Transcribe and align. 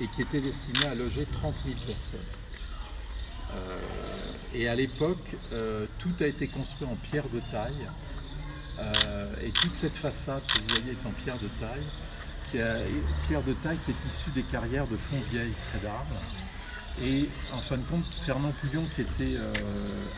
et 0.00 0.08
qui 0.08 0.22
était 0.22 0.40
destiné 0.40 0.86
à 0.86 0.94
loger 0.94 1.24
30 1.24 1.54
000 1.64 1.76
personnes. 1.86 2.26
Euh, 3.54 3.78
et 4.54 4.68
à 4.68 4.74
l'époque, 4.74 5.36
euh, 5.52 5.86
tout 5.98 6.12
a 6.20 6.26
été 6.26 6.48
construit 6.48 6.86
en 6.86 6.96
pierre 6.96 7.28
de 7.32 7.40
taille. 7.50 7.86
Euh, 8.78 9.34
et 9.42 9.50
toute 9.50 9.74
cette 9.74 9.96
façade 9.96 10.42
que 10.46 10.58
vous 10.58 10.80
voyez 10.80 10.92
est 10.92 11.06
en 11.06 11.12
pierre 11.12 11.38
de 11.38 11.48
taille, 11.60 11.86
qui 12.50 12.58
pierre 13.26 13.42
de 13.42 13.54
taille 13.54 13.78
qui 13.84 13.92
est 13.92 14.08
issue 14.08 14.30
des 14.30 14.42
carrières 14.42 14.86
de 14.86 14.96
Fontvieille, 14.96 15.52
près 15.70 15.80
d'Arles. 15.80 16.06
Et 17.02 17.28
en 17.52 17.58
fin 17.58 17.76
de 17.76 17.82
compte, 17.82 18.04
Fernand 18.24 18.52
Pouillon, 18.60 18.82
qui 18.94 19.02
était 19.02 19.38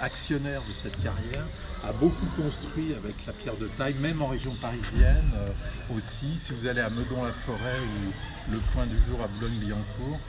actionnaire 0.01 0.61
de 0.61 0.73
cette 0.73 1.03
carrière, 1.03 1.45
a 1.85 1.93
beaucoup 1.93 2.27
construit 2.41 2.95
avec 2.95 3.15
la 3.27 3.33
pierre 3.33 3.57
de 3.57 3.67
taille, 3.67 3.95
même 3.95 4.23
en 4.23 4.29
région 4.29 4.55
parisienne 4.61 5.33
aussi. 5.97 6.39
Si 6.39 6.53
vous 6.53 6.67
allez 6.69 6.81
à 6.81 6.91
Meudon-la-Forêt 6.91 7.81
ou 7.81 8.53
le 8.53 8.59
point 8.73 8.87
du 8.87 8.97
jour 9.09 9.21
à 9.23 9.27
Boulogne-Billancourt, 9.27 10.21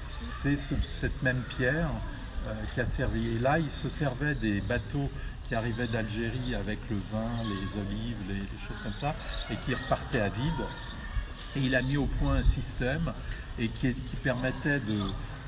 c'est 0.42 0.58
cette 0.58 1.22
même 1.22 1.42
pierre 1.58 1.90
euh, 2.48 2.54
qui 2.74 2.82
a 2.82 2.86
servi. 2.86 3.36
Et 3.36 3.40
là, 3.40 3.60
il 3.60 3.70
se 3.70 3.90
servait 3.90 4.34
des 4.36 4.62
bateaux 4.62 5.10
qui 5.46 5.56
arrivaient 5.56 5.88
d'Algérie 5.88 6.56
avec 6.56 6.80
le 6.90 6.98
vin, 7.12 7.28
les 7.44 7.82
olives, 7.82 8.18
les, 8.30 8.36
choses 8.36 8.78
comme 8.82 8.94
ça, 9.00 9.16
et 9.52 9.56
qui 9.58 9.74
repartaient 9.74 10.22
à 10.22 10.30
vide. 10.30 10.66
Et 11.56 11.60
il 11.60 11.76
a 11.76 11.82
mis 11.82 11.98
au 11.98 12.06
point 12.06 12.36
un 12.36 12.44
système 12.44 13.12
et 13.58 13.68
qui, 13.68 13.94
permettait 14.24 14.80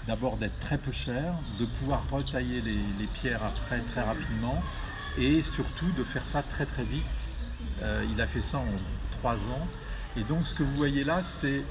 d'abord 0.07 0.37
d'être 0.37 0.59
très 0.59 0.77
peu 0.77 0.91
cher, 0.91 1.33
de 1.59 1.65
pouvoir 1.65 2.03
retailler 2.11 2.61
les, 2.61 3.07
pierres 3.07 3.43
après 3.43 3.79
très 3.79 4.01
rapidement 4.01 4.61
et 5.17 5.41
surtout 5.43 5.91
de 5.97 6.03
faire 6.03 6.23
ça 6.23 6.41
très 6.41 6.65
très 6.65 6.83
vite. 6.83 7.03
Euh, 7.81 8.05
il 8.11 8.19
a 8.21 8.27
fait 8.27 8.39
ça 8.39 8.57
en 8.57 9.17
trois 9.19 9.35
ans. 9.35 9.67
Et 10.17 10.23
donc 10.23 10.45
ce 10.45 10.53
que 10.53 10.63
vous 10.63 10.75
voyez 10.75 11.03
là, 11.03 11.21
c'est 11.23 11.63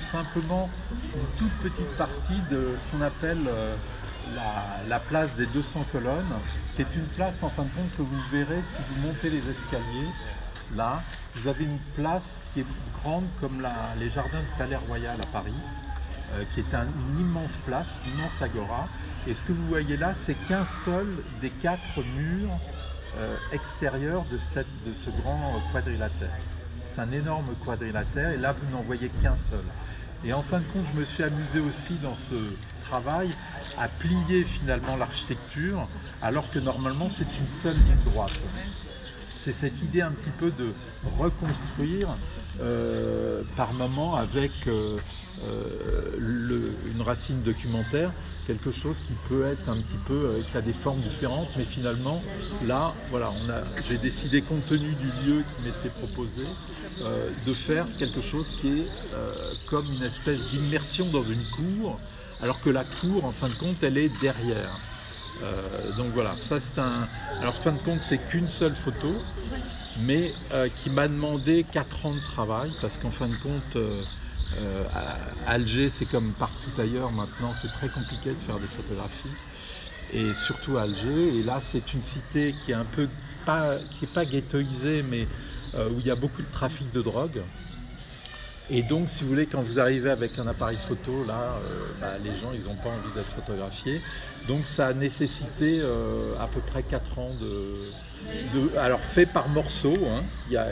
simplement 0.00 0.68
une 1.14 1.38
toute 1.38 1.52
petite 1.58 1.96
partie 1.96 2.40
de 2.50 2.74
ce 2.76 2.90
qu'on 2.90 3.02
appelle 3.02 3.44
euh, 3.46 3.76
la, 4.88 4.98
place 4.98 5.34
des 5.34 5.46
200 5.46 5.86
colonnes, 5.92 6.24
qui 6.74 6.82
est 6.82 6.94
une 6.96 7.06
place 7.06 7.42
en 7.42 7.48
fin 7.48 7.62
de 7.62 7.68
compte 7.68 7.96
que 7.96 8.02
vous 8.02 8.20
verrez 8.32 8.62
si 8.62 8.78
vous 8.88 9.06
montez 9.06 9.30
les 9.30 9.48
escaliers. 9.48 10.10
Là, 10.74 11.02
vous 11.36 11.46
avez 11.46 11.64
une 11.64 11.78
place 11.94 12.40
qui 12.52 12.60
est 12.60 12.66
grande 13.00 13.26
comme 13.40 13.66
les 13.98 14.10
jardins 14.10 14.40
du 14.40 14.58
Palais 14.58 14.76
Royal 14.76 15.16
à 15.20 15.26
Paris, 15.26 15.52
qui 16.52 16.60
est 16.60 16.74
une 16.74 17.20
immense 17.20 17.56
place, 17.66 17.88
une 18.06 18.18
immense 18.18 18.42
agora. 18.42 18.84
Et 19.26 19.34
ce 19.34 19.42
que 19.42 19.52
vous 19.52 19.66
voyez 19.66 19.96
là, 19.96 20.14
c'est 20.14 20.34
qu'un 20.46 20.64
seul 20.64 21.06
des 21.40 21.50
quatre 21.50 22.02
murs 22.16 22.58
euh, 23.16 23.36
extérieurs 23.52 24.24
de, 24.30 24.36
de 24.36 24.94
ce 24.94 25.10
grand 25.22 25.60
quadrilatère. 25.72 26.36
C'est 26.92 27.00
un 27.00 27.12
énorme 27.12 27.54
quadrilatère 27.64 28.30
et 28.30 28.36
là, 28.36 28.52
vous 28.52 28.76
n'en 28.76 28.82
voyez 28.82 29.08
qu'un 29.22 29.36
seul. 29.36 29.64
Et 30.24 30.32
en 30.32 30.42
fin 30.42 30.58
de 30.58 30.64
compte, 30.72 30.86
je 30.94 31.00
me 31.00 31.04
suis 31.04 31.22
amusé 31.22 31.60
aussi 31.60 31.94
dans 31.94 32.14
ce, 32.14 32.34
travail 32.84 33.30
à 33.78 33.88
plier 33.88 34.44
finalement 34.44 34.96
l'architecture, 34.96 35.88
alors 36.22 36.48
que 36.50 36.58
normalement 36.58 37.08
c'est 37.12 37.26
une 37.38 37.48
seule 37.48 37.74
ligne 37.74 37.96
droite. 38.04 38.38
C'est 39.44 39.52
cette 39.52 39.82
idée 39.82 40.00
un 40.00 40.10
petit 40.10 40.30
peu 40.38 40.50
de 40.50 40.72
reconstruire 41.18 42.08
euh, 42.62 43.42
par 43.58 43.74
moment 43.74 44.16
avec 44.16 44.52
euh, 44.68 44.96
euh, 45.42 46.70
une 46.94 47.02
racine 47.02 47.42
documentaire, 47.42 48.10
quelque 48.46 48.72
chose 48.72 48.96
qui 49.06 49.12
peut 49.28 49.44
être 49.44 49.68
un 49.68 49.76
petit 49.76 49.98
peu, 50.06 50.42
qui 50.50 50.56
a 50.56 50.62
des 50.62 50.72
formes 50.72 51.02
différentes, 51.02 51.48
mais 51.58 51.66
finalement, 51.66 52.22
là, 52.66 52.94
voilà, 53.10 53.34
j'ai 53.86 53.98
décidé, 53.98 54.40
compte 54.40 54.66
tenu 54.66 54.94
du 54.94 55.08
lieu 55.26 55.42
qui 55.42 55.62
m'était 55.62 55.94
proposé, 55.94 56.46
de 57.46 57.52
faire 57.52 57.86
quelque 57.98 58.22
chose 58.22 58.56
qui 58.58 58.80
est 58.80 58.86
comme 59.66 59.84
une 59.98 60.04
espèce 60.04 60.48
d'immersion 60.52 61.06
dans 61.10 61.22
une 61.22 61.44
cour, 61.50 62.00
alors 62.40 62.62
que 62.62 62.70
la 62.70 62.84
cour, 62.84 63.26
en 63.26 63.32
fin 63.32 63.50
de 63.50 63.54
compte, 63.54 63.82
elle 63.82 63.98
est 63.98 64.20
derrière. 64.22 64.80
Euh, 65.42 65.92
donc 65.96 66.08
voilà, 66.12 66.36
ça 66.36 66.60
c'est 66.60 66.78
un. 66.78 67.06
Alors 67.40 67.54
fin 67.54 67.72
de 67.72 67.78
compte, 67.78 68.02
c'est 68.02 68.18
qu'une 68.18 68.48
seule 68.48 68.74
photo, 68.74 69.12
mais 70.00 70.32
euh, 70.52 70.68
qui 70.74 70.90
m'a 70.90 71.08
demandé 71.08 71.64
4 71.70 72.06
ans 72.06 72.14
de 72.14 72.20
travail, 72.20 72.72
parce 72.80 72.98
qu'en 72.98 73.10
fin 73.10 73.28
de 73.28 73.36
compte, 73.36 73.76
euh, 73.76 74.02
Alger, 75.46 75.88
c'est 75.88 76.06
comme 76.06 76.32
partout 76.32 76.70
ailleurs 76.78 77.10
maintenant, 77.12 77.52
c'est 77.60 77.72
très 77.72 77.88
compliqué 77.88 78.30
de 78.30 78.40
faire 78.40 78.60
des 78.60 78.68
photographies, 78.68 79.34
et 80.12 80.32
surtout 80.32 80.78
Alger. 80.78 81.36
Et 81.36 81.42
là, 81.42 81.58
c'est 81.60 81.92
une 81.92 82.04
cité 82.04 82.54
qui 82.64 82.72
est 82.72 82.76
un 82.76 82.84
peu 82.84 83.08
pas, 83.44 83.76
qui 83.90 84.04
est 84.04 84.14
pas 84.14 84.24
ghettoisée, 84.24 85.02
mais 85.02 85.26
où 85.76 85.98
il 85.98 86.06
y 86.06 86.10
a 86.10 86.14
beaucoup 86.14 86.42
de 86.42 86.52
trafic 86.52 86.92
de 86.92 87.02
drogue. 87.02 87.40
Et 88.70 88.82
donc, 88.82 89.10
si 89.10 89.24
vous 89.24 89.28
voulez, 89.28 89.46
quand 89.46 89.60
vous 89.60 89.78
arrivez 89.78 90.10
avec 90.10 90.38
un 90.38 90.46
appareil 90.46 90.78
photo, 90.88 91.12
là, 91.26 91.52
euh, 91.54 91.86
bah, 92.00 92.14
les 92.24 92.30
gens, 92.40 92.50
ils 92.54 92.64
n'ont 92.64 92.76
pas 92.76 92.88
envie 92.88 93.12
d'être 93.14 93.28
photographiés. 93.34 94.00
Donc, 94.48 94.64
ça 94.64 94.86
a 94.86 94.94
nécessité 94.94 95.80
euh, 95.80 96.34
à 96.40 96.46
peu 96.46 96.60
près 96.60 96.82
4 96.82 97.18
ans 97.18 97.30
de, 97.40 98.78
Alors, 98.78 99.00
fait 99.00 99.26
par 99.26 99.50
morceaux. 99.50 99.98
Hein. 100.08 100.22
Y 100.50 100.56
a, 100.56 100.70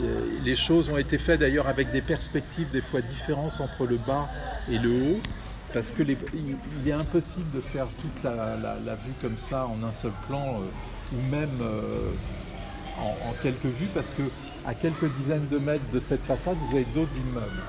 euh, 0.00 0.26
les 0.42 0.56
choses 0.56 0.88
ont 0.88 0.96
été 0.96 1.18
faites 1.18 1.40
d'ailleurs 1.40 1.68
avec 1.68 1.92
des 1.92 2.00
perspectives 2.00 2.70
des 2.70 2.80
fois 2.80 3.02
différentes 3.02 3.60
entre 3.60 3.84
le 3.84 3.98
bas 3.98 4.30
et 4.70 4.78
le 4.78 4.90
haut. 4.90 5.20
Parce 5.74 5.90
qu'il 5.90 6.10
est 6.10 6.92
impossible 6.92 7.50
de 7.54 7.60
faire 7.60 7.88
toute 8.00 8.24
la, 8.24 8.56
vue 9.04 9.12
comme 9.20 9.36
ça 9.36 9.66
en 9.66 9.86
un 9.86 9.92
seul 9.92 10.12
plan, 10.26 10.54
ou 11.12 11.30
même 11.30 11.50
en, 12.98 13.08
en 13.28 13.32
quelques 13.42 13.66
vues, 13.66 13.88
parce 13.92 14.12
que 14.12 14.22
à 14.66 14.74
quelques 14.74 15.08
dizaines 15.18 15.46
de 15.48 15.58
mètres 15.58 15.88
de 15.92 16.00
cette 16.00 16.24
façade, 16.24 16.56
vous 16.68 16.76
avez 16.76 16.86
d'autres 16.86 17.16
immeubles. 17.16 17.62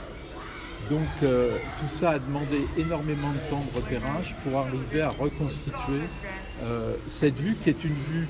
Donc 0.90 1.08
euh, 1.24 1.58
tout 1.80 1.90
ça 1.90 2.12
a 2.12 2.19
demandé 2.19 2.66
énormément 2.78 3.30
de 3.31 3.50
temps 3.50 3.63
de 3.72 3.75
repérage 3.75 4.35
pour 4.44 4.59
arriver 4.59 5.02
à 5.02 5.09
reconstituer 5.09 6.02
euh, 6.63 6.96
cette 7.07 7.36
vue 7.36 7.56
qui 7.62 7.69
est 7.69 7.84
une 7.84 7.94
vue 7.94 8.28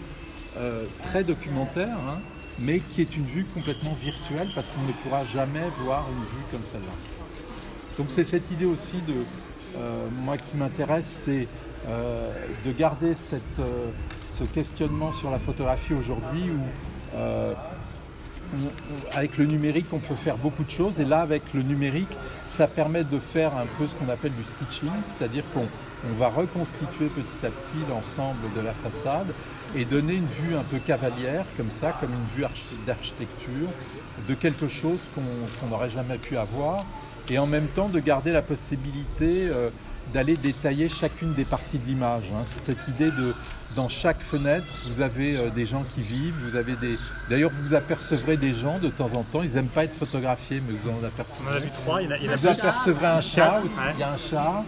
euh, 0.58 0.86
très 1.04 1.24
documentaire, 1.24 1.98
hein, 1.98 2.20
mais 2.60 2.80
qui 2.80 3.02
est 3.02 3.16
une 3.16 3.26
vue 3.26 3.46
complètement 3.54 3.96
virtuelle 4.02 4.50
parce 4.56 4.68
qu'on 4.70 4.82
ne 4.82 4.94
pourra 5.04 5.24
jamais 5.24 5.70
voir 5.84 6.06
une 6.10 6.24
vue 6.24 6.46
comme 6.52 6.66
celle-là. 6.66 6.94
Donc 7.98 8.08
c'est 8.10 8.24
cette 8.24 8.50
idée 8.52 8.66
aussi 8.66 8.98
de 9.08 9.24
moi 10.24 10.38
qui 10.38 10.58
m'intéresse, 10.58 11.22
c'est 11.26 11.48
de 11.88 12.72
garder 12.72 13.14
ce 13.16 14.44
questionnement 14.46 15.12
sur 15.14 15.30
la 15.30 15.38
photographie 15.38 15.94
aujourd'hui 15.94 16.50
où 16.50 17.16
avec 19.14 19.38
le 19.38 19.46
numérique, 19.46 19.88
on 19.92 20.00
peut 20.00 20.16
faire 20.16 20.38
beaucoup 20.38 20.64
de 20.64 20.70
choses. 20.70 21.00
Et 21.00 21.06
là, 21.06 21.22
avec 21.22 21.54
le 21.54 21.62
numérique, 21.62 22.18
ça 22.46 22.68
permet 22.68 23.04
de 23.04 23.20
faire 23.20 23.56
un 23.56 23.66
peu 23.78 23.88
ce 23.88 23.96
qu'on 23.96 24.10
appelle 24.10 24.34
du 24.34 24.44
stitching, 24.44 24.94
c'est-à-dire 25.06 25.44
qu'on 25.54 25.68
va 26.18 26.30
reconstituer 26.30 27.08
petit 27.08 27.46
à 27.46 27.50
petit 27.50 27.90
l'ensemble 27.90 28.52
de 28.56 28.62
la 28.62 28.74
façade 28.74 29.34
et 29.76 29.86
donner 29.86 30.14
une 30.14 30.28
vue 30.28 30.56
un 30.56 30.64
peu 30.64 30.78
cavalière, 30.78 31.46
comme 31.58 31.72
ça, 31.72 31.94
comme 32.00 32.12
une 32.12 32.36
vue 32.36 32.48
d'architecture, 32.86 33.70
de 34.28 34.34
quelque 34.34 34.68
chose 34.68 35.10
qu'on 35.14 35.68
n'aurait 35.68 35.90
jamais 35.90 36.18
pu 36.18 36.38
avoir. 36.38 36.86
Et 37.30 37.40
en 37.40 37.48
même 37.48 37.68
temps, 37.68 37.90
de 37.90 38.00
garder 38.00 38.32
la 38.32 38.42
possibilité 38.42 39.50
euh, 39.50 39.70
d'aller 40.14 40.38
détailler 40.38 40.88
chacune 40.88 41.34
des 41.34 41.46
parties 41.46 41.78
de 41.78 41.86
l'image. 41.86 42.24
Hein. 42.34 42.44
C'est 42.50 42.74
cette 42.74 42.88
idée 42.88 43.12
de, 43.12 43.34
dans 43.76 43.90
chaque 43.90 44.22
fenêtre, 44.22 44.74
vous 44.90 45.02
avez 45.02 45.36
euh, 45.36 45.50
des 45.50 45.66
gens 45.66 45.84
qui 45.94 46.02
vivent, 46.02 46.36
vous 46.40 46.56
avez 46.56 46.76
des... 46.76 46.98
D'ailleurs, 47.30 47.52
vous 47.54 47.74
apercevrez 47.74 48.38
des 48.38 48.54
gens 48.54 48.80
de 48.80 48.90
temps 48.90 49.12
en 49.16 49.24
temps, 49.24 49.44
ils 49.44 49.54
n'aiment 49.54 49.68
pas 49.68 49.84
être 49.84 49.96
photographiés, 49.96 50.62
mais 50.68 50.74
vous 50.82 50.90
en 50.90 51.06
apercevrez. 51.06 51.44
On 51.48 51.56
a 51.56 51.60
vu 51.60 51.70
trois, 51.72 52.02
il 52.02 52.06
y 52.06 52.08
en 52.08 52.12
a, 52.12 52.18
il 52.18 52.30
Vous 52.30 52.48
apercevrez 52.48 53.06
un 53.06 53.22
chat 53.22 53.62
aussi, 53.64 53.76
il 53.94 54.00
y 54.00 54.04
a 54.04 54.14
un 54.14 54.18
chat. 54.18 54.64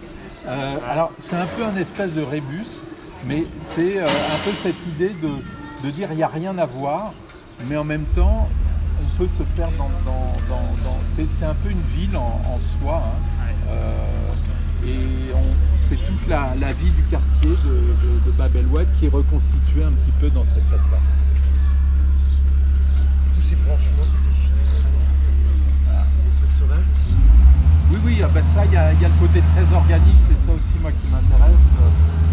Euh, 0.46 0.76
alors, 0.88 1.12
c'est 1.18 1.36
un 1.36 1.46
peu 1.46 1.64
un 1.64 1.76
espèce 1.76 2.12
de 2.14 2.22
rébus, 2.22 2.82
mais 3.26 3.44
c'est 3.56 3.98
euh, 3.98 4.04
un 4.04 4.44
peu 4.44 4.52
cette 4.52 4.86
idée 4.94 5.14
de, 5.22 5.86
de 5.86 5.90
dire 5.90 6.08
il 6.12 6.16
n'y 6.16 6.22
a 6.22 6.28
rien 6.28 6.56
à 6.58 6.66
voir, 6.66 7.12
mais 7.68 7.76
en 7.76 7.84
même 7.84 8.04
temps, 8.14 8.48
on 9.02 9.18
peut 9.18 9.28
se 9.28 9.42
perdre 9.56 9.74
dans... 9.76 10.10
dans, 10.48 10.60
c'est 11.08 11.44
un 11.44 11.54
peu 11.54 11.70
une 11.70 11.82
ville 11.94 12.16
en, 12.16 12.58
soi. 12.58 13.02
Hein. 13.04 13.74
Et 14.86 15.32
c'est 15.76 15.96
toute 15.96 16.26
la, 16.28 16.54
vie 16.72 16.90
du 16.90 17.02
quartier 17.10 17.50
de, 17.50 18.30
de, 18.30 18.58
el 18.58 18.86
qui 18.98 19.06
est 19.06 19.08
reconstituée 19.08 19.84
un 19.84 19.92
petit 19.92 20.12
peu 20.20 20.30
dans 20.30 20.44
cette 20.44 20.64
façade. 20.64 21.00
Tous 23.34 23.42
ces 23.42 23.56
branchements, 23.56 24.04
tous 24.14 24.22
ces 24.22 24.30
fils, 24.30 24.50
voilà. 25.84 26.04
des 26.04 26.40
trucs 26.40 26.58
sauvages 26.58 26.84
aussi. 26.92 27.14
Oui, 27.90 27.98
oui, 28.04 28.20
ah 28.24 28.28
ben 28.32 28.44
ça, 28.54 28.64
il 28.64 28.72
y, 28.72 28.76
a 28.76 28.92
le 28.92 29.26
côté 29.26 29.42
très 29.54 29.74
organique, 29.74 30.20
c'est 30.28 30.38
ça 30.38 30.52
aussi 30.52 30.74
moi 30.80 30.92
qui 30.92 31.10
m'intéresse. 31.10 31.58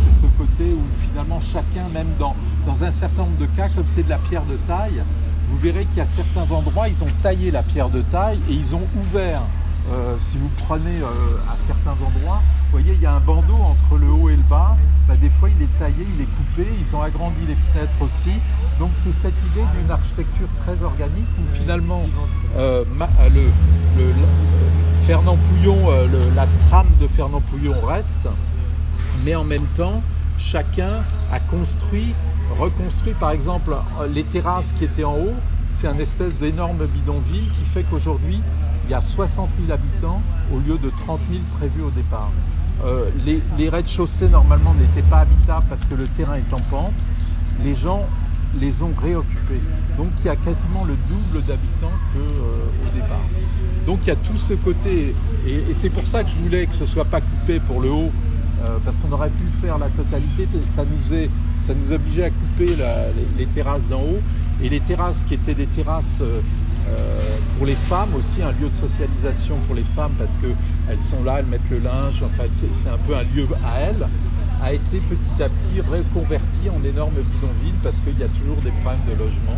C'est 0.03 0.21
ce 0.21 0.27
côté 0.37 0.73
où 0.73 0.83
finalement 1.01 1.41
chacun, 1.41 1.89
même 1.91 2.13
dans, 2.19 2.35
dans 2.65 2.83
un 2.83 2.91
certain 2.91 3.23
nombre 3.23 3.37
de 3.39 3.47
cas, 3.47 3.69
comme 3.69 3.87
c'est 3.87 4.03
de 4.03 4.09
la 4.09 4.19
pierre 4.19 4.45
de 4.45 4.55
taille, 4.67 5.01
vous 5.49 5.57
verrez 5.57 5.85
qu'il 5.85 5.97
y 5.97 6.01
a 6.01 6.05
certains 6.05 6.51
endroits, 6.53 6.87
ils 6.87 7.03
ont 7.03 7.11
taillé 7.23 7.51
la 7.51 7.63
pierre 7.63 7.89
de 7.89 8.01
taille 8.01 8.39
et 8.49 8.53
ils 8.53 8.75
ont 8.75 8.85
ouvert 9.01 9.41
euh, 9.91 10.15
si 10.19 10.37
vous 10.37 10.49
prenez 10.67 10.99
euh, 11.01 11.07
à 11.49 11.55
certains 11.65 11.91
endroits, 12.05 12.41
vous 12.65 12.71
voyez, 12.71 12.93
il 12.93 13.01
y 13.01 13.05
a 13.05 13.13
un 13.13 13.19
bandeau 13.19 13.55
entre 13.55 13.97
le 13.99 14.09
haut 14.11 14.29
et 14.29 14.35
le 14.35 14.43
bas. 14.49 14.75
Bah, 15.07 15.15
des 15.15 15.29
fois, 15.29 15.49
il 15.49 15.61
est 15.63 15.79
taillé, 15.79 16.05
il 16.15 16.21
est 16.21 16.25
coupé. 16.25 16.67
Ils 16.77 16.95
ont 16.95 17.01
agrandi 17.01 17.39
les 17.47 17.55
fenêtres 17.55 18.01
aussi. 18.01 18.31
Donc, 18.79 18.89
c'est 19.03 19.13
cette 19.21 19.37
idée 19.51 19.63
d'une 19.79 19.89
architecture 19.89 20.47
très 20.65 20.83
organique 20.83 21.27
où 21.39 21.55
finalement, 21.55 22.03
euh, 22.57 22.83
Fernand 25.05 25.37
le- 26.11 26.35
la 26.35 26.45
trame 26.69 26.87
de 26.99 27.07
Fernand 27.07 27.41
Pouillon 27.41 27.75
reste, 27.85 28.27
mais 29.23 29.35
en 29.35 29.45
même 29.45 29.65
temps, 29.77 30.01
chacun 30.37 31.03
a 31.31 31.39
construit, 31.39 32.13
reconstruit, 32.59 33.13
par 33.13 33.31
exemple, 33.31 33.75
les 34.13 34.23
terrasses 34.25 34.73
qui 34.77 34.83
étaient 34.83 35.05
en 35.05 35.13
haut, 35.15 35.33
c'est 35.69 35.87
un 35.87 35.97
espèce 35.99 36.33
d'énorme 36.35 36.85
bidonville 36.87 37.49
qui 37.51 37.63
fait 37.73 37.83
qu'aujourd'hui, 37.83 38.41
il 38.87 38.91
y 38.91 38.93
a 38.93 39.01
60 39.01 39.49
000 39.59 39.71
habitants 39.71 40.21
au 40.53 40.59
lieu 40.59 40.77
de 40.77 40.89
30 41.05 41.19
000 41.29 41.41
prévus 41.57 41.81
au 41.81 41.91
départ. 41.91 42.31
Euh, 42.85 43.09
les 43.25 43.41
les 43.57 43.69
rez-de-chaussée, 43.69 44.29
normalement, 44.29 44.73
n'étaient 44.73 45.07
pas 45.09 45.19
habitables 45.19 45.65
parce 45.69 45.83
que 45.85 45.95
le 45.95 46.07
terrain 46.07 46.35
est 46.35 46.53
en 46.53 46.61
pente. 46.69 46.93
Les 47.63 47.75
gens 47.75 48.05
les 48.59 48.81
ont 48.81 48.93
réoccupés. 49.01 49.61
Donc, 49.97 50.07
il 50.19 50.27
y 50.27 50.29
a 50.29 50.35
quasiment 50.35 50.85
le 50.85 50.95
double 51.09 51.45
d'habitants 51.45 51.91
qu'au 52.13 52.89
départ. 52.93 53.25
Donc 53.85 53.99
il 54.03 54.07
y 54.07 54.11
a 54.11 54.17
tout 54.17 54.37
ce 54.37 54.53
côté, 54.53 55.15
et, 55.47 55.73
c'est 55.73 55.89
pour 55.89 56.05
ça 56.05 56.21
que 56.21 56.29
je 56.29 56.35
voulais 56.35 56.65
que 56.65 56.75
ce 56.75 56.85
soit 56.85 57.05
pas 57.05 57.21
coupé 57.21 57.61
pour 57.61 57.79
le 57.79 57.89
haut, 57.89 58.11
euh, 58.61 58.77
parce 58.83 58.97
qu'on 58.97 59.11
aurait 59.13 59.29
pu 59.29 59.45
faire 59.61 59.77
la 59.77 59.87
totalité, 59.87 60.45
ça 60.75 60.83
nous, 60.83 61.13
est, 61.13 61.29
ça 61.61 61.73
nous 61.73 61.93
obligeait 61.93 62.25
à 62.25 62.29
couper 62.29 62.75
les, 62.75 63.37
les 63.37 63.45
terrasses 63.45 63.87
d'en 63.87 64.01
haut, 64.01 64.19
et 64.61 64.67
les 64.67 64.81
terrasses 64.81 65.23
qui 65.23 65.35
étaient 65.35 65.53
des 65.53 65.67
terrasses 65.67 66.19
euh, 66.19 66.25
euh, 66.25 66.41
pour 67.57 67.65
les 67.65 67.75
femmes 67.75 68.13
aussi, 68.15 68.41
un 68.41 68.51
lieu 68.51 68.69
de 68.69 68.75
socialisation 68.75 69.55
pour 69.65 69.75
les 69.75 69.85
femmes, 69.95 70.13
parce 70.17 70.37
qu'elles 70.37 71.01
sont 71.01 71.23
là, 71.23 71.37
elles 71.39 71.45
mettent 71.45 71.69
le 71.69 71.79
linge, 71.79 72.21
enfin 72.23 72.43
c'est 72.53 72.89
un 72.89 72.97
peu 73.07 73.15
un 73.15 73.23
lieu 73.23 73.47
à 73.65 73.79
elles, 73.81 74.07
a 74.61 74.73
été 74.73 74.99
petit 74.99 75.43
à 75.43 75.49
petit 75.49 75.81
reconverti 75.81 76.69
en 76.69 76.83
énorme 76.83 77.15
bidonville, 77.15 77.75
parce 77.83 77.99
qu'il 77.99 78.17
y 78.19 78.23
a 78.23 78.27
toujours 78.29 78.57
des 78.57 78.71
problèmes 78.81 79.05
de 79.07 79.13
logement. 79.23 79.57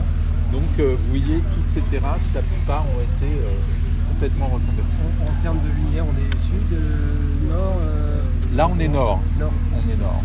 Donc 0.51 0.63
euh, 0.79 0.95
vous 0.97 1.09
voyez, 1.09 1.39
toutes 1.55 1.69
ces 1.69 1.81
terrasses, 1.81 2.31
la 2.33 2.41
plupart 2.41 2.83
ont 2.95 3.01
été 3.01 3.31
euh, 3.37 3.49
complètement 4.09 4.47
reconverties. 4.47 4.81
En, 5.21 5.31
en 5.31 5.41
termes 5.43 5.59
de 5.59 5.69
lumière, 5.71 6.05
on 6.07 6.17
est 6.17 6.39
sud, 6.39 6.73
euh, 6.73 7.49
nord, 7.49 7.77
euh, 7.81 8.21
Là, 8.55 8.67
on 8.67 8.79
est 8.79 8.87
nord. 8.87 9.21
nord. 9.39 9.51
On 9.75 9.91
est 9.91 9.97
nord. 9.97 10.23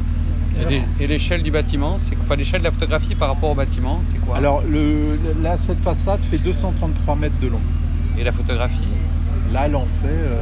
Et 0.60 0.64
l'é- 0.66 0.82
Et 1.00 1.06
l'échelle 1.06 1.42
du 1.42 1.50
bâtiment, 1.50 1.96
c'est 1.98 2.16
enfin 2.20 2.36
l'échelle 2.36 2.60
de 2.60 2.64
la 2.66 2.70
photographie 2.70 3.14
par 3.14 3.28
rapport 3.28 3.50
au 3.50 3.54
bâtiment, 3.54 4.00
c'est 4.02 4.18
quoi? 4.18 4.36
Alors, 4.36 4.62
le, 4.62 5.18
là, 5.42 5.56
cette 5.58 5.82
façade 5.82 6.20
fait 6.30 6.38
233 6.38 7.16
mètres 7.16 7.38
de 7.40 7.48
long. 7.48 7.60
Et 8.18 8.22
la 8.24 8.32
photographie? 8.32 8.86
Là, 9.52 9.62
elle 9.66 9.76
en 9.76 9.86
fait 10.02 10.08
euh, 10.08 10.40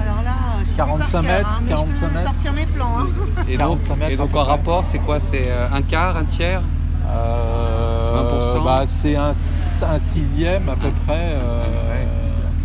Alors 0.00 0.22
là, 0.22 0.30
je 0.64 0.70
sais 0.70 0.76
45 0.76 0.98
plus 1.04 1.12
par 1.12 1.22
cœur, 1.22 1.32
mètres, 1.38 1.48
hein, 1.50 1.60
mais 1.62 1.68
45 1.70 1.94
je 1.94 2.00
peux 2.06 2.12
mètres. 2.14 2.22
sortir 2.30 2.52
mes 2.54 2.66
plans. 2.66 2.98
hein. 3.00 3.06
Et 3.48 3.56
donc, 3.58 3.80
45 3.82 3.96
mètres 3.96 4.10
et 4.12 4.16
donc 4.16 4.28
à 4.30 4.32
peu 4.32 4.38
en 4.38 4.44
rapport, 4.44 4.84
c'est 4.86 4.98
quoi? 4.98 5.20
C'est 5.20 5.44
euh, 5.48 5.68
un 5.72 5.82
quart, 5.82 6.16
un 6.16 6.24
tiers? 6.24 6.62
Euh, 7.06 8.58
20%. 8.60 8.64
bah, 8.64 8.84
C'est 8.86 9.16
un, 9.16 9.30
un 9.30 10.00
sixième 10.02 10.68
à 10.68 10.74
peu 10.76 10.88
Ah. 10.88 11.00
près. 11.06 11.32
euh, 11.34 11.64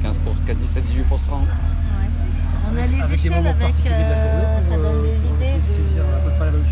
15 0.01 0.17
pour 0.19 0.33
17, 0.35 0.85
18 0.85 0.99
Ouais. 0.99 1.07
On 2.73 2.77
a 2.77 2.87
les 2.87 3.01
Avec 3.01 3.19
échelles 3.25 3.47
avec. 3.47 3.73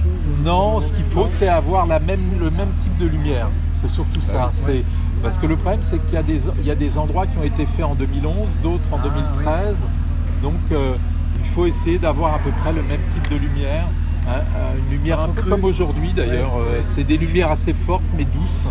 Chose 0.02 0.44
Non, 0.44 0.82
ce 0.82 0.92
qu'il 0.94 1.06
faut, 1.06 1.28
c'est 1.28 1.48
avoir 1.48 1.86
la 1.86 2.00
même, 2.00 2.22
le 2.40 2.50
même 2.50 2.72
type 2.80 2.98
de 2.98 3.08
lumière. 3.08 3.48
C'est 3.76 3.90
surtout 3.90 4.22
ça. 4.22 4.50
C'est 4.54 4.84
parce 5.24 5.38
que 5.38 5.48
le 5.48 5.56
problème, 5.56 5.82
c'est 5.84 5.98
qu'il 6.06 6.14
y 6.14 6.18
a 6.18 6.24
des, 6.24 6.40
il 6.60 6.66
y 6.66 6.72
a 6.72 6.76
des 6.76 6.98
endroits 6.98 7.26
qui 7.28 7.38
ont 7.38 7.44
été 7.44 7.66
faits 7.66 7.86
en 7.86 7.96
2011, 7.96 8.50
d'autres 8.64 8.84
en 8.92 9.00
Ah, 9.04 9.10
2013. 9.10 9.78
Donc, 10.42 10.54
euh, 10.72 10.96
il 11.44 11.50
faut 11.50 11.66
essayer 11.66 11.98
d'avoir 11.98 12.36
à 12.36 12.40
peu 12.40 12.52
près 12.52 12.74
le 12.74 12.84
même 12.84 13.02
type 13.14 13.30
de 13.32 13.38
lumière. 13.38 13.86
hein, 14.28 14.42
euh, 14.56 14.74
une 14.86 14.98
lumière 14.98 15.20
un 15.20 15.30
peu 15.30 15.42
comme 15.50 15.64
aujourd'hui 15.66 16.14
d'ailleurs. 16.14 16.52
Euh. 16.58 16.82
C'est 16.84 17.04
des 17.04 17.18
lumières 17.18 17.52
assez 17.52 17.74
fortes 17.74 18.04
mais 18.16 18.24
douces, 18.24 18.66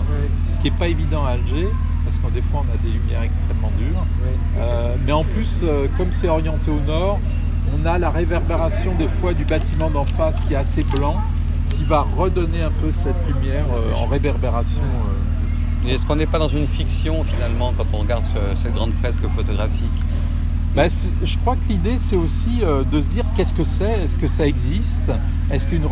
ce 0.49 0.59
qui 0.61 0.71
n'est 0.71 0.77
pas 0.77 0.87
évident 0.89 1.25
à 1.27 1.31
Alger 1.31 1.69
parce 2.05 2.17
qu'en 2.19 2.31
des 2.31 2.41
fois 2.43 2.63
on 2.67 2.75
a 2.75 2.79
des 2.83 2.91
lumières 2.99 3.23
extrêmement 3.23 3.71
dures. 3.79 4.05
Euh, 4.59 4.95
mais 5.05 5.13
en 5.13 5.25
plus, 5.25 5.61
euh, 5.63 5.87
comme 5.99 6.09
c'est 6.13 6.29
orienté 6.29 6.71
au 6.71 6.81
nord, 6.87 7.19
on 7.75 7.87
a 7.87 7.99
la 7.99 8.11
réverbération 8.11 8.95
des 8.99 9.09
fois 9.09 9.33
du 9.35 9.45
bâtiment 9.45 9.91
d'en 9.91 10.05
face 10.05 10.41
qui 10.47 10.55
est 10.55 10.57
assez 10.57 10.83
blanc, 10.83 11.17
qui 11.71 11.85
va 11.85 12.07
redonner 12.17 12.63
un 12.63 12.71
peu 12.83 12.91
cette 12.93 13.17
lumière 13.27 13.67
euh, 13.73 13.95
en 13.95 14.07
réverbération. 14.07 14.81
euh. 14.83 15.89
Et 15.89 15.95
est-ce 15.95 16.05
qu'on 16.05 16.17
n'est 16.17 16.27
pas 16.27 16.39
dans 16.39 16.49
une 16.49 16.67
fiction 16.69 17.25
finalement 17.25 17.73
quand 17.77 17.87
on 17.95 17.99
regarde 17.99 18.25
ce- 18.27 18.57
cette 18.63 18.75
grande 18.75 18.93
fresque 18.93 19.27
photographique? 19.35 19.87
C'est- 20.89 21.11
je 21.25 21.37
crois 21.39 21.57
que 21.57 21.69
l'idée 21.69 21.97
c'est 21.99 22.17
aussi 22.17 22.61
euh, 22.63 22.85
de 22.85 23.01
se 23.01 23.11
dire 23.11 23.25
qu'est-ce 23.37 23.55
que 23.55 23.65
c'est, 23.65 23.91
est-ce 24.05 24.19
que 24.19 24.29
ça 24.29 24.47
existe, 24.47 25.11
est-ce 25.51 25.67
qu'une, 25.67 25.83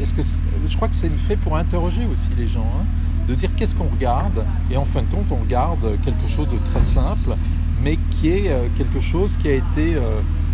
est-ce 0.00 0.14
que 0.14 0.22
je 0.68 0.76
crois 0.76 0.88
que 0.88 0.94
c'est 0.94 1.10
fait 1.10 1.36
pour 1.36 1.56
interroger 1.56 2.02
aussi 2.10 2.30
les 2.38 2.48
gens, 2.48 2.66
hein, 2.80 2.84
de 3.28 3.34
dire 3.34 3.50
qu'est-ce 3.56 3.74
qu'on 3.74 3.88
regarde, 3.88 4.44
et 4.70 4.76
en 4.78 4.86
fin 4.86 5.02
de 5.02 5.06
compte 5.14 5.26
on 5.30 5.36
regarde 5.42 5.84
quelque 6.04 6.26
chose 6.28 6.46
de 6.48 6.56
très 6.72 6.84
simple, 6.84 7.36
mais 7.84 7.98
qui 8.12 8.28
est 8.30 8.50
quelque 8.78 9.00
chose 9.00 9.36
qui 9.36 9.48
a 9.48 9.52
été 9.54 9.96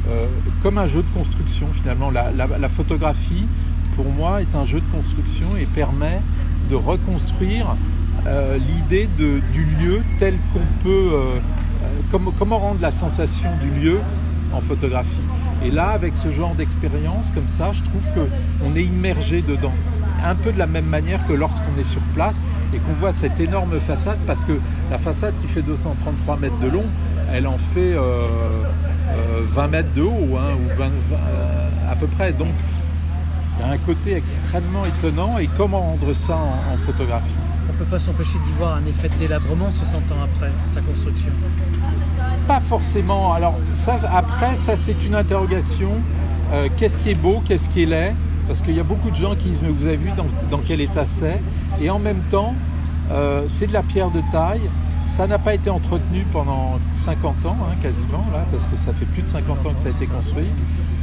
euh, 0.09 0.27
comme 0.63 0.79
un 0.79 0.87
jeu 0.87 1.03
de 1.03 1.19
construction 1.19 1.67
finalement. 1.75 2.11
La, 2.11 2.69
photographie, 2.69 3.47
pour 3.97 4.07
moi, 4.07 4.43
est 4.43 4.55
un 4.55 4.65
jeu 4.65 4.81
de 4.81 4.97
construction 4.97 5.47
et 5.61 5.65
permet 5.67 6.21
de 6.71 6.75
reconstruire 6.77 7.77
euh, 8.27 8.57
l'idée 8.59 9.09
du 9.19 9.65
lieu 9.81 10.03
tel 10.19 10.35
qu'on 10.53 10.83
peut, 10.83 11.11
euh, 11.13 11.39
comme- 12.11 12.33
comment 12.39 12.59
rendre 12.59 12.81
la 12.81 12.93
sensation 12.93 13.49
du 13.63 13.81
lieu 13.85 13.99
en 14.53 14.61
photographie. 14.61 15.09
Et 15.65 15.71
là, 15.71 15.89
avec 15.91 16.17
ce 16.17 16.31
genre 16.31 16.55
d'expérience 16.55 17.31
comme 17.35 17.49
ça, 17.49 17.73
je 17.73 17.83
trouve 17.83 18.03
qu'on 18.15 18.75
est 18.77 18.85
immergé 18.85 19.43
dedans. 19.43 19.73
Un 20.25 20.35
peu 20.35 20.53
de 20.53 20.59
la 20.59 20.67
même 20.67 20.87
manière 20.87 21.27
que 21.27 21.33
lorsqu'on 21.35 21.79
est 21.79 21.85
sur 21.85 22.01
place 22.15 22.43
et 22.75 22.79
qu'on 22.79 22.93
voit 22.95 23.13
cette 23.13 23.41
énorme 23.41 23.79
façade, 23.81 24.19
parce 24.27 24.45
que 24.45 24.53
la 24.91 24.99
façade 24.99 25.35
qui 25.41 25.47
fait 25.49 25.63
233 25.63 26.37
mètres 26.39 26.59
de 26.61 26.69
long, 26.69 26.85
elle 27.33 27.47
en 27.47 27.59
fait 27.75 27.95
20 29.55 29.69
mètres 29.69 29.93
de 29.95 30.03
haut, 30.03 30.37
hein, 30.39 30.55
ou 30.59 30.69
20, 30.79 30.85
20, 30.85 30.91
euh, 31.17 31.93
à 31.93 31.97
peu 31.97 32.07
près. 32.07 32.33
Donc, 32.33 32.49
il 33.59 33.67
y 33.67 33.69
a 33.69 33.73
un 33.73 33.79
côté 33.79 34.15
extrêmement 34.15 34.85
étonnant. 34.85 35.39
Et 35.39 35.49
comment 35.57 35.81
rendre 35.81 36.13
ça 36.15 36.37
en- 36.37 36.75
en 36.75 36.77
photographie? 36.79 37.27
On 37.69 37.73
ne 37.73 37.79
peut 37.79 37.85
pas 37.91 37.99
s'empêcher 37.99 38.39
d'y 38.45 38.53
voir 38.59 38.77
un 38.77 38.87
effet 38.87 39.09
de 39.09 39.15
délabrement 39.15 39.71
60 39.71 40.11
ans 40.13 40.23
après 40.25 40.51
sa 40.73 40.81
construction. 40.81 41.31
Pas 42.47 42.61
forcément. 42.61 43.33
Alors 43.33 43.55
ça, 43.73 43.97
après, 44.13 44.57
ça 44.57 44.77
c'est 44.77 45.03
une 45.05 45.15
interrogation. 45.15 45.91
Euh, 46.53 46.69
qu'est-ce 46.77 46.99
qui 46.99 47.11
est 47.11 47.15
beau, 47.15 47.43
qu'est-ce 47.47 47.69
qui 47.69 47.83
est 47.83 47.87
laid? 47.87 48.15
Parce 48.47 48.61
qu'il 48.61 48.77
y 48.77 48.81
a 48.81 48.85
beaucoup 48.85 49.11
de 49.11 49.17
gens 49.17 49.35
qui 49.35 49.49
disent 49.49 49.63
mais 49.63 49.71
vous 49.71 49.87
avez 49.87 49.97
vu 49.97 50.11
dans, 50.17 50.27
dans 50.51 50.63
quel 50.63 50.81
état 50.83 51.07
c'est? 51.07 51.41
Et 51.81 51.89
en 51.91 51.99
même 51.99 52.21
temps, 52.31 52.55
euh, 53.11 53.45
c'est 53.49 53.67
de 53.67 53.73
la 53.73 53.83
pierre 53.83 54.11
de 54.11 54.21
taille. 54.31 54.61
Ça 55.05 55.27
n'a 55.29 55.39
pas 55.39 55.55
été 55.55 55.71
entretenu 55.71 56.25
pendant 56.33 56.81
50 56.93 57.47
ans, 57.47 57.57
hein, 57.63 57.75
quasiment, 57.83 58.25
là, 58.33 58.45
parce 58.51 58.67
que 58.67 58.77
ça 58.77 58.93
fait 58.95 59.05
plus 59.05 59.23
de 59.23 59.29
50 59.29 59.65
ans 59.65 59.71
que 59.71 59.81
ça 59.81 59.89
a 59.89 59.91
été 59.91 60.07
construit. 60.07 60.47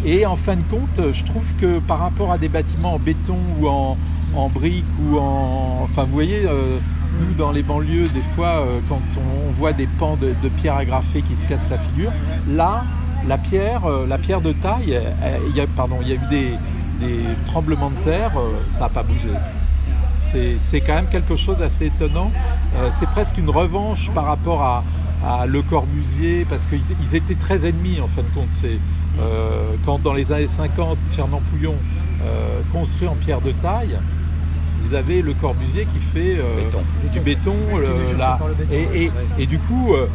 Et 0.03 0.25
en 0.25 0.35
fin 0.35 0.55
de 0.55 0.63
compte, 0.63 1.13
je 1.13 1.23
trouve 1.23 1.45
que 1.61 1.79
par 1.79 1.99
rapport 1.99 2.31
à 2.31 2.37
des 2.37 2.49
bâtiments 2.49 2.95
en 2.95 2.99
béton 2.99 3.37
ou 3.59 3.67
en, 3.69 3.97
en 4.35 4.49
briques 4.49 4.83
ou 5.05 5.17
en... 5.17 5.81
Enfin, 5.83 6.03
vous 6.03 6.11
voyez, 6.11 6.45
euh, 6.45 6.79
nous, 7.21 7.35
dans 7.35 7.51
les 7.51 7.61
banlieues, 7.61 8.09
des 8.09 8.23
fois, 8.35 8.47
euh, 8.47 8.79
quand 8.89 8.99
on, 9.17 9.49
on 9.49 9.51
voit 9.51 9.71
des 9.71 9.87
pans 9.99 10.17
de, 10.17 10.33
de 10.41 10.49
pierre 10.49 10.75
agrafée 10.75 11.21
qui 11.21 11.35
se 11.35 11.45
cassent 11.47 11.69
la 11.69 11.77
figure, 11.77 12.11
là, 12.49 12.83
la 13.27 13.37
pierre, 13.37 13.85
euh, 13.85 14.07
la 14.07 14.17
pierre 14.17 14.41
de 14.41 14.51
taille, 14.51 14.99
il 15.47 15.55
y 15.55 15.61
a, 15.61 15.67
pardon, 15.67 15.99
il 16.01 16.09
y 16.09 16.11
a 16.11 16.15
eu 16.15 16.29
des, 16.29 16.51
des 16.99 17.23
tremblements 17.45 17.91
de 17.91 18.03
terre, 18.03 18.31
ça 18.69 18.81
n'a 18.81 18.89
pas 18.89 19.03
bougé. 19.03 19.29
C'est- 20.31 20.79
quand 20.81 20.95
même 20.95 21.07
quelque 21.07 21.35
chose 21.35 21.57
d'assez 21.57 21.87
étonnant. 21.87 22.31
Euh, 22.77 22.89
c'est 22.91 23.07
presque 23.09 23.37
une 23.37 23.49
revanche 23.49 24.09
par 24.11 24.25
rapport 24.25 24.61
à, 24.61 24.83
à 25.27 25.45
Le 25.45 25.61
Corbusier, 25.61 26.45
parce 26.49 26.65
qu'ils 26.67 26.81
ils 27.03 27.15
étaient 27.15 27.35
très 27.35 27.65
ennemis 27.67 27.99
en 28.01 28.07
fin 28.07 28.21
de 28.21 28.33
compte. 28.33 28.47
C'est 28.51 28.77
euh, 29.19 29.71
quand 29.85 30.01
dans 30.01 30.13
les 30.13 30.31
années 30.31 30.47
50, 30.47 30.97
Fernand 31.11 31.41
Pouillon 31.51 31.75
euh, 32.23 32.59
construit 32.71 33.07
en 33.07 33.15
pierre 33.15 33.41
de 33.41 33.51
taille, 33.51 33.97
vous 34.83 34.93
avez 34.93 35.21
Le 35.21 35.33
Corbusier 35.33 35.85
qui 35.85 35.99
fait 35.99 36.37
euh, 36.39 36.63
Béton. 36.65 36.79
du 37.11 37.19
béton, 37.19 37.55
le- 37.77 38.17
la- 38.17 38.37
par 38.39 38.47
le 38.47 38.53
béton, 38.53 38.73
et, 38.73 38.77
ouais, 38.77 38.89
et- 38.97 39.07
ouais. 39.09 39.13
et 39.39 39.45
du 39.45 39.59
coup, 39.59 39.93
euh, 39.93 40.07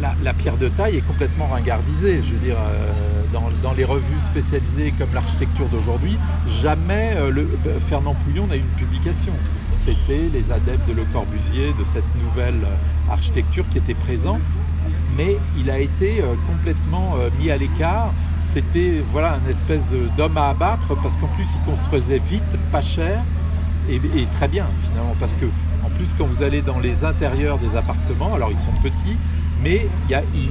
la, 0.00 0.14
la 0.22 0.32
pierre 0.32 0.56
de 0.58 0.68
taille 0.68 0.96
est 0.96 1.06
complètement 1.06 1.46
ringardisée. 1.46 2.20
Je 2.22 2.32
veux 2.32 2.38
dire, 2.44 2.56
euh, 2.58 3.19
dans, 3.32 3.72
les 3.72 3.84
revues 3.84 4.20
spécialisées 4.20 4.92
comme 4.98 5.12
l'architecture 5.14 5.66
d'aujourd'hui, 5.66 6.16
jamais 6.48 7.12
euh, 7.16 7.30
le, 7.30 7.42
euh, 7.66 7.78
Fernand 7.88 8.14
Pouillon 8.24 8.46
n'a 8.46 8.56
eu 8.56 8.60
une 8.60 8.86
publication. 8.86 9.32
C'était 9.74 10.28
les 10.32 10.50
adeptes 10.50 10.88
de 10.88 10.94
Le 10.94 11.04
Corbusier, 11.12 11.72
de 11.78 11.84
cette 11.84 12.04
nouvelle 12.22 12.62
euh, 12.64 13.12
architecture 13.12 13.64
qui 13.70 13.78
était 13.78 13.94
présente, 13.94 14.40
mais 15.16 15.36
il 15.58 15.70
a 15.70 15.78
été 15.78 16.22
complètement 16.46 17.16
mis 17.38 17.50
à 17.50 17.56
l'écart. 17.56 18.12
C'était 18.42 19.02
voilà 19.12 19.34
un 19.34 19.50
espèce 19.50 19.82
d'homme 20.16 20.36
à 20.36 20.50
abattre 20.50 20.96
parce 21.02 21.16
qu'en 21.16 21.26
plus 21.28 21.48
il 21.54 21.70
construisait 21.70 22.20
vite, 22.30 22.58
pas 22.70 22.80
cher 22.80 23.22
et, 23.88 23.96
et 23.96 24.26
très 24.38 24.48
bien 24.48 24.66
finalement 24.84 25.14
parce 25.18 25.34
que 25.34 25.46
en 25.84 25.90
plus 25.90 26.14
quand 26.16 26.26
vous 26.26 26.42
allez 26.42 26.62
dans 26.62 26.78
les 26.78 27.04
intérieurs 27.04 27.58
des 27.58 27.76
appartements, 27.76 28.34
alors 28.34 28.50
ils 28.50 28.58
sont 28.58 28.72
petits, 28.82 29.16
mais 29.62 29.86
il 30.06 30.10
y, 30.10 30.14
a- 30.14 30.22
il- 30.34 30.40
il- 30.40 30.50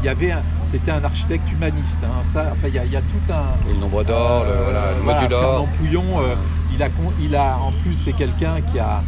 il 0.00 0.04
y 0.06 0.08
avait 0.08 0.30
un- 0.32 0.42
c'était 0.66 0.90
un 0.92 1.02
architecte 1.04 1.50
humaniste. 1.50 1.98
hein. 2.04 2.22
ça, 2.22 2.46
enfin, 2.52 2.68
il 2.68 2.74
y, 2.74 2.78
a, 2.78 2.84
il 2.84 2.92
y 2.92 2.96
a 2.96 3.00
tout 3.00 3.32
un 3.32 3.68
Et 3.68 3.72
le 3.74 3.80
nombre 3.80 4.04
d'or, 4.04 4.44
le, 4.44 4.64
voilà, 4.64 4.92
le 4.96 5.02
voilà, 5.02 5.20
module 5.22 5.36
Fernand 5.36 5.58
or. 5.60 5.66
Pouillon, 5.78 6.04
euh, 6.20 6.34
il, 6.74 6.82
a, 6.82 6.88
il 7.20 7.34
a 7.36 7.56
en 7.58 7.72
plus 7.82 7.94
c'est 7.94 8.12
quelqu'un 8.12 8.60
qui 8.72 8.78
a, 8.78 9.02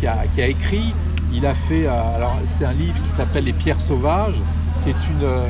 qui, 0.00 0.06
a, 0.06 0.16
qui 0.32 0.42
a 0.42 0.46
écrit. 0.48 0.92
Il 1.32 1.46
a 1.46 1.54
fait 1.54 1.86
euh, 1.86 2.16
alors 2.16 2.36
c'est 2.44 2.64
un 2.64 2.72
livre 2.72 2.94
qui 2.94 3.16
s'appelle 3.16 3.44
Les 3.44 3.52
pierres 3.52 3.80
sauvages, 3.80 4.36
qui 4.82 4.90
est 4.90 4.92
une, 5.10 5.24
euh, 5.24 5.46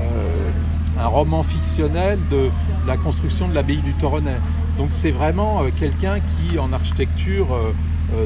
un 1.00 1.06
roman 1.08 1.42
fictionnel 1.42 2.18
de 2.30 2.50
la 2.86 2.96
construction 2.96 3.48
de 3.48 3.54
l'abbaye 3.54 3.78
du 3.78 3.92
Toronnet. 3.94 4.38
Donc 4.78 4.88
c'est 4.92 5.10
vraiment 5.10 5.62
quelqu'un 5.78 6.16
qui, 6.20 6.58
en 6.58 6.72
architecture, 6.72 7.46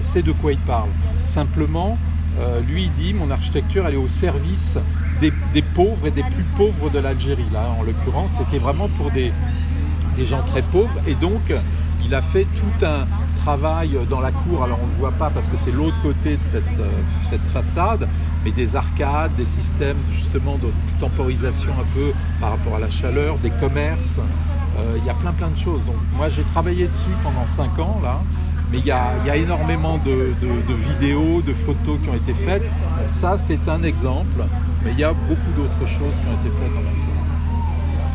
sait 0.00 0.22
de 0.22 0.32
quoi 0.32 0.52
il 0.52 0.58
parle. 0.58 0.88
Simplement, 1.22 1.96
euh, 2.38 2.60
lui, 2.60 2.90
dit, 2.98 3.12
mon 3.14 3.30
architecture, 3.30 3.86
elle 3.86 3.94
est 3.94 3.98
au 3.98 4.08
service 4.08 4.78
des, 5.20 5.62
pauvres 5.74 6.06
et 6.06 6.10
des 6.10 6.22
plus 6.22 6.44
pauvres 6.56 6.90
de 6.90 6.98
l'Algérie. 6.98 7.46
Là, 7.52 7.74
en 7.78 7.82
l'occurrence, 7.82 8.32
c'était 8.38 8.58
vraiment 8.58 8.88
pour 8.88 9.10
des, 9.10 9.32
gens 10.24 10.42
très 10.42 10.62
pauvres. 10.62 10.98
Et 11.06 11.14
donc, 11.14 11.52
il 12.04 12.14
a 12.14 12.22
fait 12.22 12.46
tout 12.56 12.84
un 12.84 13.06
travail 13.42 13.98
dans 14.08 14.20
la 14.20 14.30
cour. 14.30 14.62
Alors, 14.64 14.78
on 14.82 14.86
ne 14.86 14.98
voit 14.98 15.12
pas 15.12 15.30
parce 15.30 15.48
que 15.48 15.56
c'est 15.56 15.72
l'autre 15.72 16.00
côté 16.02 16.32
de 16.32 16.44
cette, 16.44 16.78
euh, 16.78 16.88
cette 17.28 17.44
façade, 17.52 18.08
mais 18.44 18.50
des 18.50 18.76
arcades, 18.76 19.34
des 19.36 19.46
systèmes 19.46 19.96
justement 20.12 20.56
de 20.58 20.70
temporisation 21.00 21.70
un 21.72 21.86
peu 21.94 22.12
par 22.40 22.50
rapport 22.50 22.76
à 22.76 22.80
la 22.80 22.90
chaleur, 22.90 23.38
des 23.38 23.50
commerces. 23.50 24.20
Euh, 24.78 24.96
Il 24.98 25.04
y 25.06 25.10
a 25.10 25.14
plein 25.14 25.32
plein 25.32 25.50
de 25.50 25.58
choses. 25.58 25.80
Donc, 25.86 25.96
moi, 26.16 26.28
j'ai 26.28 26.42
travaillé 26.52 26.86
dessus 26.86 27.14
pendant 27.22 27.46
5 27.46 27.78
ans 27.78 28.00
là. 28.02 28.20
Mais 28.70 28.78
il 28.78 28.86
y, 28.86 28.90
a, 28.90 29.12
il 29.22 29.26
y 29.26 29.30
a 29.30 29.36
énormément 29.36 29.98
de, 30.04 30.34
de- 30.42 30.68
de 30.68 30.74
vidéos, 30.92 31.40
de 31.40 31.52
photos 31.54 31.98
qui 32.02 32.08
ont 32.10 32.14
été 32.14 32.34
faites. 32.34 32.64
Ça, 33.10 33.36
c'est 33.38 33.66
un 33.68 33.82
exemple, 33.82 34.44
mais 34.84 34.92
il 34.92 34.98
y 34.98 35.04
a 35.04 35.12
beaucoup 35.14 35.52
d'autres 35.56 35.86
choses 35.90 36.12
qui 36.20 36.28
ont 36.28 36.46
été 36.46 36.54
faites. 36.60 36.84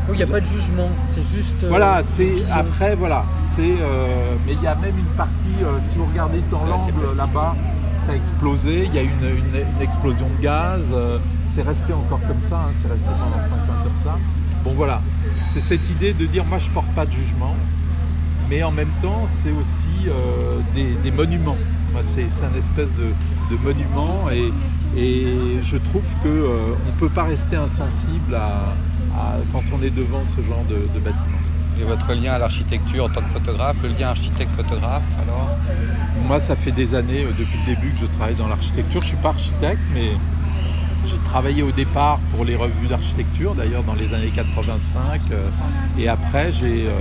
Oui, 0.09 0.15
il 0.15 0.17
n'y 0.17 0.23
a 0.23 0.27
pas 0.27 0.41
de 0.41 0.45
jugement, 0.45 0.89
c'est 1.07 1.23
juste. 1.23 1.63
euh, 1.63 1.69
Voilà, 1.69 2.01
c'est 2.03 2.33
après, 2.51 2.95
voilà, 2.95 3.23
c'est. 3.55 3.61
euh, 3.81 4.35
mais 4.45 4.53
il 4.53 4.61
y 4.61 4.67
a 4.67 4.75
même 4.75 4.97
une 4.97 5.15
partie, 5.17 5.31
euh, 5.63 5.79
si 5.89 5.97
vous 5.97 6.05
regardez 6.05 6.41
dans 6.51 6.65
l'angle 6.65 7.15
là-bas, 7.17 7.55
ça 8.05 8.11
a 8.11 8.15
explosé. 8.15 8.83
Il 8.85 8.93
y 8.93 8.99
a 8.99 9.01
une, 9.01 9.09
une- 9.11 9.65
une 9.77 9.81
explosion 9.81 10.27
de 10.37 10.43
gaz. 10.43 10.93
c'est 11.47 11.61
resté 11.63 11.93
encore 11.93 12.19
comme 12.27 12.41
ça. 12.49 12.57
hein, 12.67 12.71
c'est 12.81 12.91
resté 12.91 13.07
pendant 13.09 13.39
5 13.39 13.53
ans 13.53 13.83
comme 13.83 14.03
ça. 14.03 14.17
Bon, 14.65 14.73
voilà, 14.75 15.01
c'est 15.51 15.59
cette 15.61 15.89
idée 15.89 16.13
de 16.13 16.25
dire, 16.25 16.43
moi, 16.45 16.57
je 16.59 16.69
porte 16.69 16.87
pas 16.95 17.05
de 17.05 17.11
jugement, 17.11 17.55
mais 18.49 18.63
en 18.63 18.71
même 18.71 18.91
temps, 19.01 19.25
c'est 19.27 19.51
aussi 19.51 20.07
euh, 20.07 20.59
des, 20.75 20.91
des 21.03 21.11
monuments. 21.11 21.57
C'est 22.01 22.23
un 22.23 22.57
espèce 22.57 22.89
de, 22.93 23.09
de 23.55 23.61
monument 23.63 24.27
et, 24.31 24.51
et 24.99 25.27
je 25.61 25.77
trouve 25.77 26.01
que 26.23 26.27
euh, 26.27 26.73
on 26.89 26.91
peut 26.99 27.09
pas 27.09 27.23
rester 27.25 27.55
insensible 27.55 28.33
à, 28.33 28.73
à- 29.15 29.35
quand 29.51 29.61
on 29.71 29.83
est 29.83 29.91
devant 29.91 30.23
ce 30.25 30.41
genre 30.41 30.63
de, 30.67 30.75
de 30.93 30.99
bâtiment. 30.99 31.37
Et 31.79 31.83
votre 31.83 32.11
lien 32.15 32.33
à 32.33 32.39
l'architecture 32.39 33.05
en 33.05 33.09
tant 33.09 33.21
que 33.21 33.29
photographe, 33.29 33.77
le 33.83 33.89
lien 33.89 34.09
architecte-photographe, 34.09 35.03
alors? 35.21 35.49
Moi, 36.27 36.39
ça 36.39 36.55
fait 36.55 36.71
des 36.71 36.95
années, 36.95 37.25
euh, 37.25 37.31
depuis 37.37 37.59
le 37.67 37.75
début, 37.75 37.89
que 37.91 37.99
je 38.01 38.05
travaille 38.17 38.35
dans 38.35 38.47
l'architecture. 38.47 39.01
Je 39.01 39.05
ne 39.05 39.09
suis 39.09 39.17
pas 39.21 39.29
architecte, 39.29 39.81
mais 39.93 40.11
j'ai 41.05 41.17
travaillé 41.25 41.63
au 41.63 41.71
départ 41.71 42.19
pour 42.31 42.45
les 42.45 42.55
revues 42.55 42.87
d'architecture, 42.87 43.55
d'ailleurs 43.55 43.83
dans 43.83 43.93
les 43.93 44.13
années 44.13 44.31
85. 44.33 45.21
euh, 45.31 45.49
et 45.97 46.07
après, 46.07 46.51
j'ai 46.51 46.87
euh, 46.87 46.91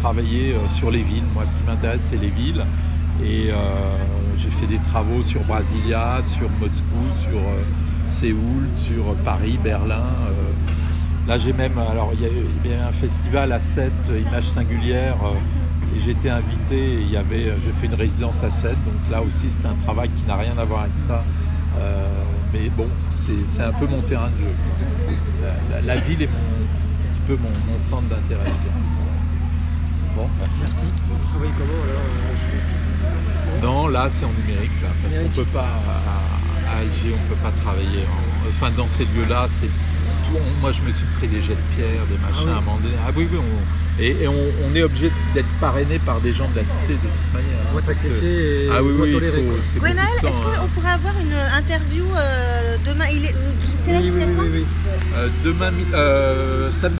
travaillé 0.00 0.54
euh, 0.54 0.68
sur 0.68 0.90
les 0.90 1.02
villes. 1.02 1.24
Moi, 1.34 1.44
ce 1.46 1.56
qui 1.56 1.62
m'intéresse, 1.66 2.00
c'est 2.02 2.16
les 2.16 2.30
villes. 2.30 2.64
Et 3.22 3.50
j'ai 4.38 4.48
fait 4.48 4.66
des 4.66 4.78
travaux 4.78 5.22
sur 5.22 5.42
Brasilia, 5.42 6.20
sur 6.22 6.48
Moscou, 6.58 7.04
sur 7.20 7.42
Séoul, 8.06 8.66
sur 8.72 9.14
Paris, 9.26 9.58
Berlin. 9.62 10.06
Là, 11.28 11.36
j'ai 11.36 11.52
même, 11.52 11.76
alors 11.76 12.12
il 12.14 12.20
y 12.20 12.70
y 12.70 12.74
a 12.74 12.88
un 12.88 12.92
festival 12.92 13.52
à 13.52 13.60
7, 13.60 13.92
Images 14.26 14.44
singulières, 14.44 15.18
et 15.94 16.10
été 16.10 16.30
invité, 16.30 17.02
il 17.06 17.14
avait, 17.14 17.52
j'ai 17.62 17.72
fait 17.78 17.88
une 17.88 17.94
résidence 17.94 18.42
à 18.42 18.50
7, 18.50 18.70
donc 18.70 19.10
là 19.10 19.20
aussi 19.20 19.50
c'est 19.50 19.68
un 19.68 19.76
travail 19.84 20.08
qui 20.08 20.24
n'a 20.26 20.36
rien 20.36 20.56
à 20.56 20.64
voir 20.64 20.84
avec 20.84 20.92
ça. 21.06 21.22
Mais 22.52 22.68
bon, 22.70 22.88
c'est 23.10 23.44
c'est 23.46 23.62
un 23.62 23.72
peu 23.72 23.86
mon 23.86 24.00
terrain 24.02 24.28
de 24.30 24.38
jeu. 24.38 24.54
La, 25.42 25.76
la- 25.80 25.82
la 25.94 25.96
ville 26.00 26.22
est 26.22 26.26
mon, 26.26 26.32
un 26.38 27.12
petit 27.12 27.20
peu 27.26 27.36
mon, 27.36 27.50
mon 27.72 27.78
centre 27.78 28.08
d'intérêt. 28.08 28.42
je 28.46 28.62
dirais. 28.62 28.84
Bon, 30.16 30.28
merci. 30.38 30.60
Merci. 30.62 30.84
Vous 31.08 31.28
travaillez 31.30 31.52
comment 31.56 31.82
alors 31.84 32.00
euh, 32.00 33.62
Non, 33.62 33.88
là 33.88 34.08
c'est 34.10 34.24
en 34.24 34.32
numérique, 34.32 34.72
là, 34.82 34.88
parce 35.02 35.14
qu'on 35.14 35.22
Numérique. 35.22 35.36
peut 35.44 35.50
pas, 35.52 35.68
à, 35.88 36.74
à 36.74 36.78
Alger, 36.80 37.14
on 37.14 37.28
peut 37.28 37.40
pas 37.42 37.52
travailler. 37.62 38.04
en- 38.04 38.48
enfin, 38.48 38.70
dans 38.76 38.86
ces 38.86 39.04
lieux-là, 39.04 39.46
c'est 39.48 39.70
moi 40.60 40.72
je 40.72 40.80
me 40.82 40.92
suis 40.92 41.06
pris 41.16 41.28
des 41.28 41.40
jets 41.42 41.54
de 41.54 41.74
pierre, 41.74 42.04
des 42.10 42.18
machins 42.18 42.46
oui. 42.46 42.52
à 42.52 42.56
un 42.58 42.60
moment 42.60 42.78
donné. 42.82 42.94
Ah 43.06 43.10
oui, 43.16 43.26
oui, 43.32 43.38
on- 43.38 44.00
et, 44.02 44.16
et 44.22 44.28
on, 44.28 44.34
on 44.64 44.74
est 44.74 44.82
obligé 44.82 45.10
d'être 45.34 45.48
parrainé 45.60 45.98
par 45.98 46.20
des 46.20 46.32
gens 46.32 46.48
de 46.50 46.56
la 46.56 46.62
cité 46.62 46.94
de 46.94 46.94
toute 46.94 47.34
manière. 47.34 47.60
hein, 47.60 47.72
parce 47.74 47.84
que- 47.86 47.90
accepté 47.90 48.64
et 48.66 48.68
Ah 48.72 48.82
oui, 48.82 48.92
oui, 48.98 49.12
de 49.12 49.18
Gwenaël, 49.78 50.06
est-ce 50.26 50.40
hein. 50.40 50.44
qu'on 50.60 50.68
pourrait 50.68 50.92
avoir 50.92 51.14
une 51.20 51.34
interview 51.56 52.04
euh, 52.16 52.76
demain? 52.86 53.04
Il 53.12 53.24
est, 53.26 53.34
Oui, 53.86 53.94
oui, 53.98 54.02
jusqu'à 54.04 54.26
oui, 54.26 54.34
quand? 54.36 54.42
oui. 54.44 54.64
Euh, 55.16 55.28
demain, 55.44 55.72
euh, 55.92 56.70
samedi 56.70 56.80